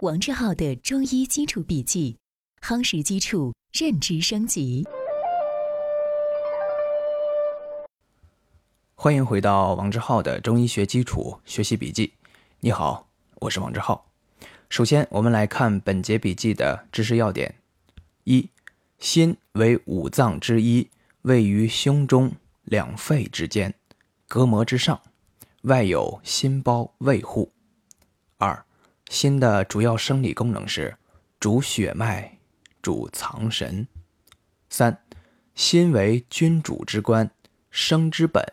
[0.00, 2.16] 王志浩的中医基础笔记，
[2.62, 4.86] 夯实基础，认知升级。
[8.94, 12.12] 欢迎回到王志浩的中医学基础学习笔记。
[12.60, 13.08] 你好，
[13.40, 14.08] 我是王志浩。
[14.70, 17.56] 首先，我们来看本节笔记的知识要点：
[18.22, 18.48] 一、
[19.00, 20.88] 心为五脏之一，
[21.22, 22.30] 位于胸中
[22.62, 23.74] 两肺之间，
[24.28, 25.00] 膈膜之上，
[25.62, 27.50] 外有心包卫护。
[28.36, 28.64] 二、
[29.08, 30.96] 心的主要生理功能是
[31.40, 32.38] 主血脉、
[32.82, 33.86] 主藏神。
[34.68, 35.02] 三、
[35.54, 37.30] 心为君主之官，
[37.70, 38.44] 生之本，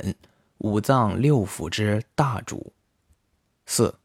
[0.59, 2.71] 五脏六腑之大主。
[3.65, 3.95] 四、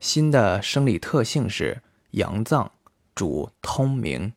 [0.00, 1.80] 心的生理特性是
[2.12, 2.72] 阳脏，
[3.14, 4.32] 主通明。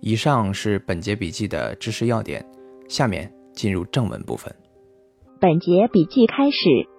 [0.00, 2.44] 以上是本节笔记的知识要点，
[2.88, 4.54] 下面进入正文部分。
[5.40, 6.58] 本节笔记开始，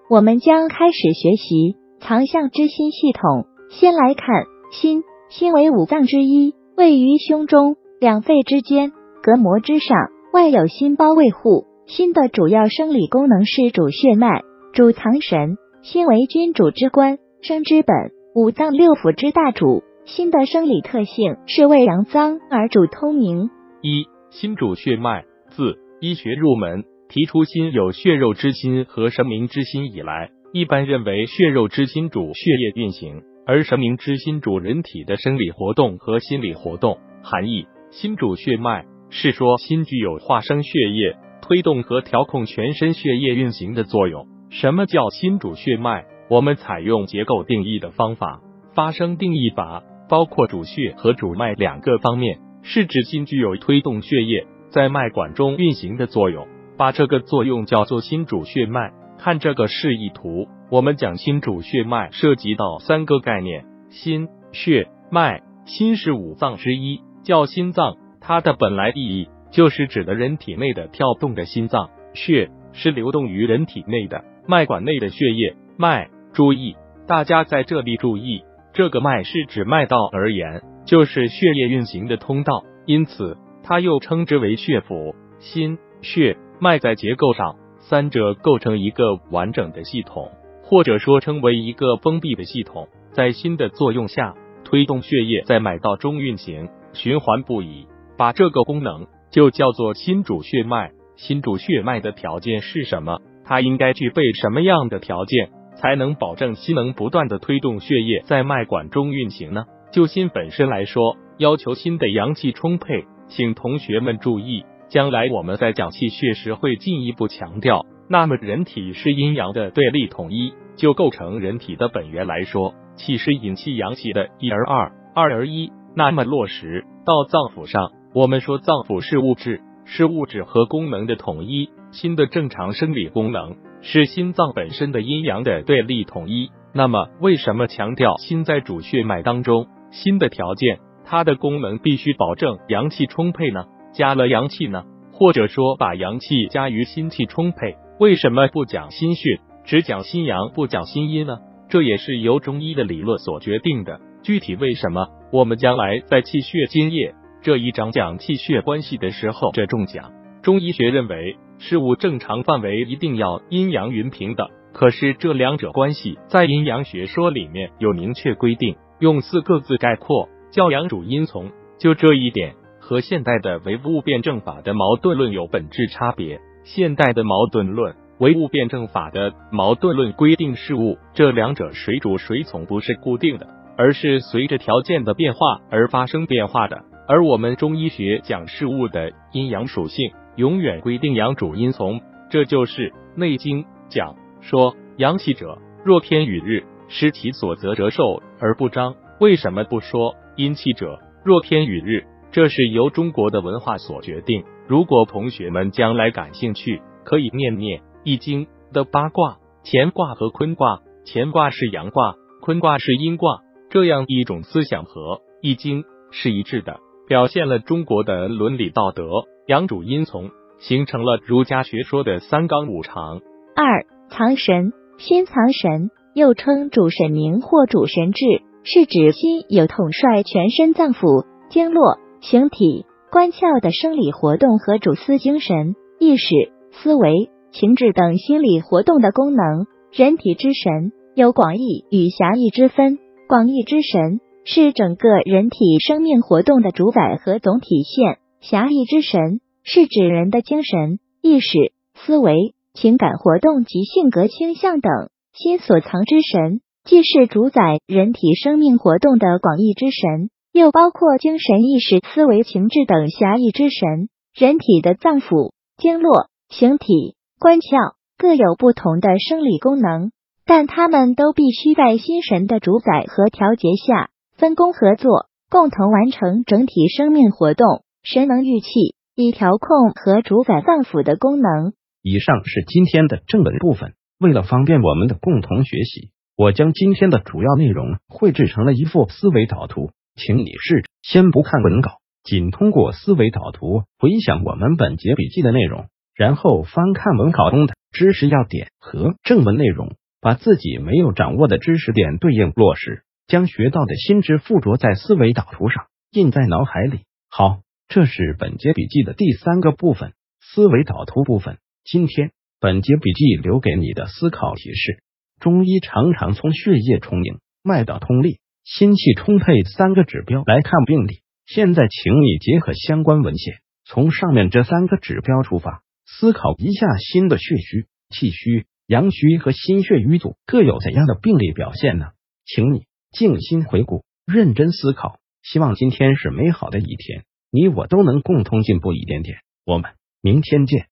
[0.10, 1.78] 我们将开始学习。
[2.04, 5.04] 藏象之心系统，先来看心。
[5.30, 8.92] 心为五脏之一，位于胸中两肺之间，
[9.24, 9.98] 膈膜之上，
[10.34, 11.66] 外有心包卫护。
[11.88, 14.42] 心的主要生理功能是主血脉、
[14.74, 15.58] 主藏神。
[15.82, 17.96] 心为君主之官，生之本，
[18.36, 19.82] 五脏六腑之大主。
[20.04, 23.50] 心的生理特性是为阳脏而主通明。
[23.82, 25.24] 一、心主血脉。
[25.52, 30.32] 自医学入门提出心有血肉之心和神明之心以来。
[30.54, 37.00] 一般认为，血肉之心主血液运行，而神明之心主人体的生理活动和心理活动。
[37.24, 44.28] 含义：心主血脉，是说心具有化生血液、推动和调控全身血液运行的作用。
[44.52, 46.06] 什么叫心主血脉？
[46.30, 48.40] 我们采用结构定义的方法，
[48.76, 58.94] 发生定义法，包括主血和主脉两个方面，是指心具有推动血液在脉管中运行的作用，把这个作用叫做心主血脉。
[59.18, 65.42] 看这个示意图，我们讲心主血脉涉及到三个概念：心、血、脉。
[65.66, 71.90] 心是五脏之一，叫心脏，它的本来意义就是指的人体内的跳动的心脏。
[72.14, 75.56] 血是流动于人体内的脉管内的血液。
[75.78, 76.76] 脉，注意，
[77.08, 78.44] 大家在这里注意，
[78.74, 85.16] 这个脉是指脉道而言，就是血液运行的通道，因此它又称之为血府。
[85.40, 87.56] 心、血、脉在结构上。
[87.90, 90.32] 三者构成一个完整的系统，
[90.64, 97.88] 或者说称为一个封闭的系统，在心的作用下，推动血液在脉道中运行，循环不已。
[98.18, 100.92] 把这个功能就叫做心主血脉。
[101.16, 103.20] 心主血脉的条件是什么？
[103.46, 109.66] 它应该具备什么样的条件，才能保证心能不断的推动血液在脉管中运行呢？
[109.92, 113.06] 就心本身来说，要求心的阳气充沛。
[113.30, 114.64] 请同学们注意。
[114.90, 117.86] 将来我们在讲气血时会进一步强调。
[118.10, 125.72] 那么人体是阴阳的对立统一，就构成人体的本源来说，气是引气阳气的一而二，二而一。
[125.96, 131.70] 那么落实到脏腑上，我们说脏腑是物质，是物质和功能的统一。
[131.92, 136.50] 心的正常生理功能是心脏本身的阴阳的对立统一。
[136.74, 139.68] 那么为什么强调心在主血脉当中？
[139.92, 143.66] 心的条件，它的功能必须保证阳气充沛呢？
[143.94, 151.38] 加了阳气呢，或者说把阳气加于心气充沛，为什么不讲心血，只讲心阳，不讲心阴呢？
[151.70, 154.02] 这也是由中医的理论所决定的。
[154.22, 160.12] 具体为什么，我们将来在气血津液这一章讲气血关系的时候着重讲。
[160.42, 171.52] 中医学认为，事物正常范围一定要阴阳匀平的，可是这两者关系在阴阳学说里面有明确规定，用四个字概括，叫阳主阴从。
[171.80, 172.56] 就这一点。
[172.84, 176.42] 和现代的唯物辩证法的矛盾论有本质差别。
[176.66, 186.84] 现代的矛盾论、唯物辩证法的矛盾论规定事物，这两者谁主谁从不是固定的，而是随着条件的变化而发生变化的。
[187.08, 192.02] 而我们中医学讲事物的阴阳属性，永远规定阳主阴从。
[192.30, 198.96] 这就是《内经》讲说：阳气者，若天与日，失其所择者寿而不彰。
[199.22, 202.04] 为什么不说阴气者，若天与日？
[202.34, 204.44] 这是由中国的文化所决定。
[204.68, 210.82] 如果同学们将来感兴趣，可以念念《易经》的八卦，乾卦和坤卦。
[211.06, 219.06] 乾卦是阳卦，坤卦是阴卦，这样一种思想和《易经》是一致的，表现了中国的伦理道德，
[219.46, 223.22] 阳主阴从，形成了儒家学说的三纲五常。
[223.56, 228.26] 二藏神，心藏神，又称主神明或主神志，
[228.64, 232.00] 是指心有统帅全身脏腑、经络。
[232.24, 239.68] 形体、官窍的生理活动和主司精神、意识、思维、情志等心理活动的功能。
[239.92, 242.98] 人体之神有广义与狭义之分。
[243.28, 248.20] 广义之神是整个人体生命活动的主宰和总体现。
[248.40, 255.10] 狭义之神是指人的精神、意识、思维、情感活动及性格倾向等。
[255.34, 264.08] 心所藏之神，既是主宰人体生命活动的广义之神，又包括精神、意识、思维、情志等狭义之神。
[264.36, 270.12] 人体的脏腑、经络、形体、官窍各有不同的生理功能，
[270.46, 274.12] 但它们都必须在心神的主宰和调节下。
[274.38, 277.84] 分工合作，共同完成整体生命活动。
[278.04, 278.70] 神能御气，
[279.16, 281.74] 以调控和主宰脏腑的功能。
[282.04, 283.96] 以上是今天的正文部分。
[284.20, 303.04] 为了方便我们的共同学习，我将今天的主要内容绘制成了一幅思维导图，请你试着先不看文稿，仅通过思维导图回想我们本节笔记的内容，然后翻看文稿中的知识要点和正文内容，把自己没有掌握的知识点对应落实。
[303.26, 307.06] 将学到的新知附着在思维导图上，印在脑海里。
[307.30, 310.12] 好，这是本节笔记的第三个部分——
[310.44, 311.58] 思维导图部分。
[311.86, 315.02] 今天本节笔记留给你的思考提示：
[315.40, 321.22] 中医常常从血液充盈、脉道通利、心气充沛三个指标来看病理。
[321.46, 323.56] 现在，请你结合相关文献，
[323.86, 332.12] 从上面这三个指标出发，思考一下心的血虚、气虚、阳虚和心血瘀阻各有怎样的病理表现呢？
[332.46, 332.86] 请你。
[333.12, 335.20] 静心回顾，认真思考。
[335.44, 339.38] 希望今天是美好的一天，你我都能共同进步一点点。
[339.66, 340.88] 我们明天见。